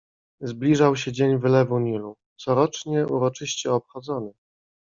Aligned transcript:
"Zbliżał 0.41 0.95
się 0.95 1.11
dzień 1.11 1.37
wylewu 1.39 1.79
Nilu, 1.79 2.17
corocznie 2.39 3.07
uroczyście 3.07 3.71
obchodzony." 3.73 4.31